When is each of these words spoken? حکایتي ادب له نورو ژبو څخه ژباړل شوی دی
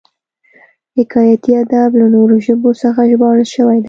حکایتي 0.97 1.51
ادب 1.63 1.91
له 1.99 2.05
نورو 2.15 2.35
ژبو 2.45 2.69
څخه 2.81 3.01
ژباړل 3.11 3.45
شوی 3.53 3.77
دی 3.79 3.79